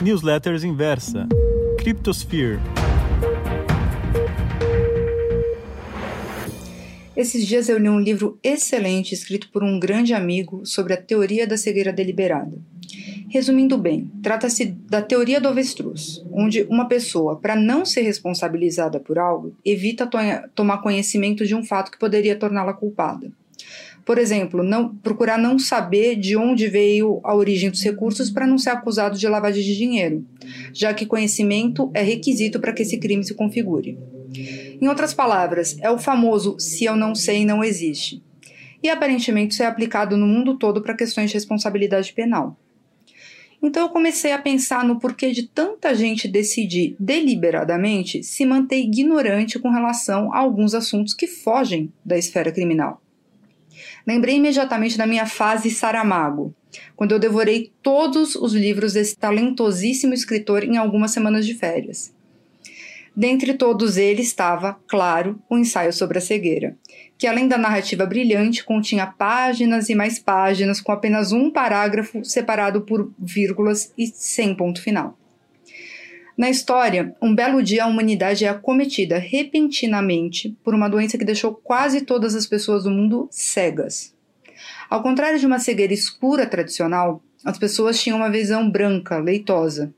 [0.00, 1.26] Newsletters Inversa,
[1.76, 2.60] Cryptosphere.
[7.16, 11.48] Esses dias eu li um livro excelente escrito por um grande amigo sobre a teoria
[11.48, 12.56] da cegueira deliberada.
[13.28, 19.18] Resumindo bem, trata-se da teoria do avestruz, onde uma pessoa, para não ser responsabilizada por
[19.18, 20.18] algo, evita to
[20.54, 23.32] tomar conhecimento de um fato que poderia torná-la culpada.
[24.08, 28.56] Por exemplo, não, procurar não saber de onde veio a origem dos recursos para não
[28.56, 30.24] ser acusado de lavagem de dinheiro,
[30.72, 33.98] já que conhecimento é requisito para que esse crime se configure.
[34.80, 38.22] Em outras palavras, é o famoso se eu não sei, não existe.
[38.82, 42.56] E aparentemente isso é aplicado no mundo todo para questões de responsabilidade penal.
[43.62, 49.58] Então eu comecei a pensar no porquê de tanta gente decidir deliberadamente se manter ignorante
[49.58, 53.02] com relação a alguns assuntos que fogem da esfera criminal.
[54.06, 56.54] Lembrei imediatamente da minha fase Saramago,
[56.96, 62.12] quando eu devorei todos os livros desse talentosíssimo escritor em algumas semanas de férias.
[63.16, 66.76] Dentre todos eles estava, claro, o ensaio sobre a cegueira,
[67.18, 72.82] que além da narrativa brilhante, continha páginas e mais páginas com apenas um parágrafo separado
[72.82, 75.18] por vírgulas e sem ponto final.
[76.38, 81.52] Na história, um belo dia a humanidade é acometida repentinamente por uma doença que deixou
[81.52, 84.14] quase todas as pessoas do mundo cegas.
[84.88, 89.92] Ao contrário de uma cegueira escura tradicional, as pessoas tinham uma visão branca, leitosa.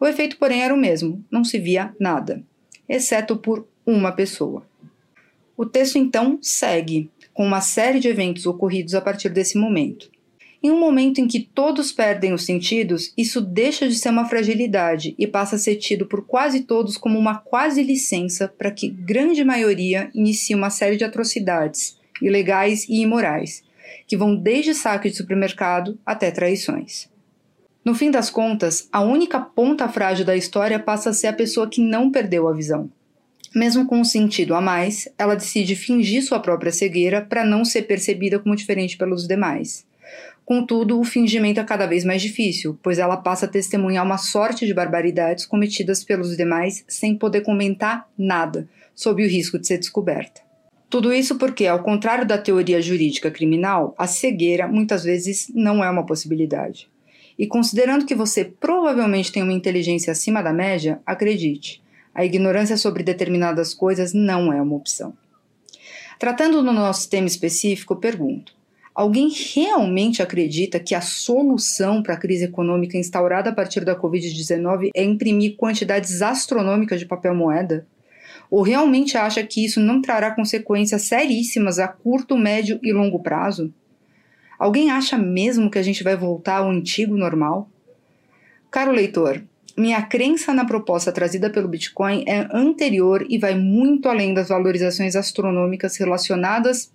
[0.00, 2.42] O efeito, porém, era o mesmo: não se via nada
[2.88, 4.66] exceto por uma pessoa.
[5.56, 10.10] O texto então segue, com uma série de eventos ocorridos a partir desse momento.
[10.64, 15.14] Em um momento em que todos perdem os sentidos, isso deixa de ser uma fragilidade
[15.18, 19.44] e passa a ser tido por quase todos como uma quase licença para que grande
[19.44, 23.62] maioria inicie uma série de atrocidades, ilegais e imorais,
[24.06, 27.10] que vão desde saque de supermercado até traições.
[27.84, 31.68] No fim das contas, a única ponta frágil da história passa a ser a pessoa
[31.68, 32.90] que não perdeu a visão.
[33.54, 37.82] Mesmo com um sentido a mais, ela decide fingir sua própria cegueira para não ser
[37.82, 39.84] percebida como diferente pelos demais.
[40.44, 44.66] Contudo, o fingimento é cada vez mais difícil, pois ela passa a testemunhar uma sorte
[44.66, 50.42] de barbaridades cometidas pelos demais sem poder comentar nada, sob o risco de ser descoberta.
[50.90, 55.90] Tudo isso porque, ao contrário da teoria jurídica criminal, a cegueira muitas vezes não é
[55.90, 56.88] uma possibilidade.
[57.38, 61.82] E considerando que você provavelmente tem uma inteligência acima da média, acredite,
[62.14, 65.14] a ignorância sobre determinadas coisas não é uma opção.
[66.18, 68.54] Tratando no nosso tema específico, pergunto:
[68.94, 74.90] alguém realmente acredita que a solução para a crise econômica instaurada a partir da Covid-19
[74.94, 77.86] é imprimir quantidades astronômicas de papel moeda?
[78.50, 83.74] Ou realmente acha que isso não trará consequências seríssimas a curto, médio e longo prazo?
[84.56, 87.68] Alguém acha mesmo que a gente vai voltar ao antigo normal?
[88.70, 89.42] Caro leitor,
[89.76, 95.16] minha crença na proposta trazida pelo Bitcoin é anterior e vai muito além das valorizações
[95.16, 96.93] astronômicas relacionadas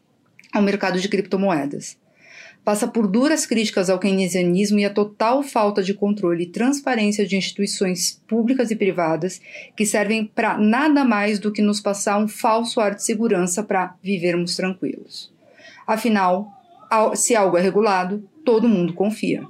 [0.53, 1.97] ao mercado de criptomoedas.
[2.63, 7.35] Passa por duras críticas ao keynesianismo e a total falta de controle e transparência de
[7.35, 9.41] instituições públicas e privadas
[9.75, 13.95] que servem para nada mais do que nos passar um falso ar de segurança para
[14.03, 15.31] vivermos tranquilos.
[15.87, 16.51] Afinal,
[17.15, 19.43] se algo é regulado, todo mundo confia.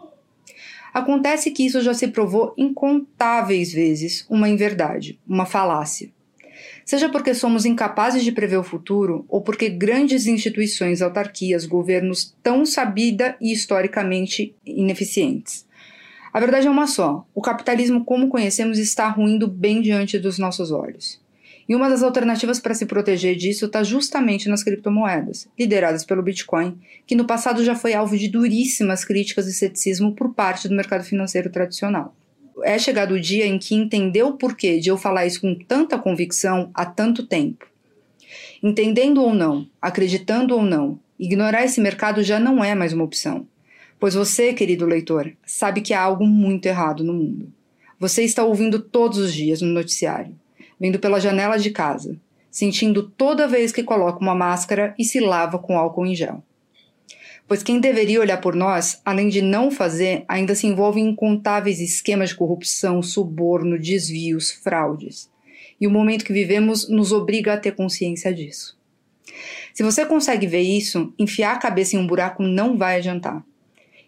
[0.94, 6.10] Acontece que isso já se provou incontáveis vezes uma inverdade, uma falácia.
[6.86, 12.66] Seja porque somos incapazes de prever o futuro ou porque grandes instituições, autarquias, governos tão
[12.66, 15.66] sabida e historicamente ineficientes.
[16.32, 20.72] A verdade é uma só: o capitalismo como conhecemos está ruindo bem diante dos nossos
[20.72, 21.20] olhos.
[21.68, 26.76] E uma das alternativas para se proteger disso está justamente nas criptomoedas, lideradas pelo Bitcoin,
[27.06, 31.04] que no passado já foi alvo de duríssimas críticas e ceticismo por parte do mercado
[31.04, 32.16] financeiro tradicional.
[32.64, 35.98] É chegado o dia em que entendeu o porquê de eu falar isso com tanta
[35.98, 37.66] convicção há tanto tempo.
[38.62, 43.48] Entendendo ou não, acreditando ou não, ignorar esse mercado já não é mais uma opção.
[44.00, 47.52] Pois você, querido leitor, sabe que há algo muito errado no mundo.
[48.00, 50.36] Você está ouvindo todos os dias no noticiário
[50.80, 52.16] vendo pela janela de casa,
[52.50, 56.42] sentindo toda vez que coloca uma máscara e se lava com álcool em gel.
[57.50, 61.80] Pois quem deveria olhar por nós, além de não fazer, ainda se envolve em incontáveis
[61.80, 65.32] esquemas de corrupção, suborno, desvios, fraudes.
[65.82, 68.78] E o momento que vivemos nos obriga a ter consciência disso.
[69.74, 73.44] Se você consegue ver isso, enfiar a cabeça em um buraco não vai adiantar.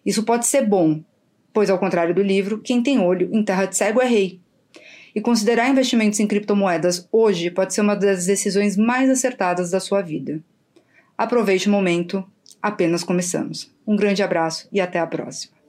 [0.06, 1.04] Isso pode ser bom,
[1.52, 4.40] pois, ao contrário do livro, quem tem olho em terra de cego é rei.
[5.16, 10.04] E considerar investimentos em criptomoedas hoje pode ser uma das decisões mais acertadas da sua
[10.04, 10.40] vida.
[11.18, 12.24] Aproveite o momento,
[12.62, 13.74] apenas começamos.
[13.86, 15.61] Um grande abraço e até a próxima.